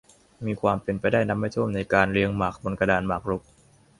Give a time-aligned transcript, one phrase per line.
[0.45, 3.41] มีความเป็นไปได้นับไม่ถ้วน ในการเรียงหมากบนกระดานหมากรุก